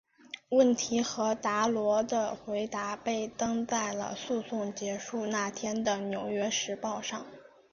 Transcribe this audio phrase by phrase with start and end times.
[0.49, 7.23] 问题和达罗的回答被登在了诉讼结束那天的纽约时报上。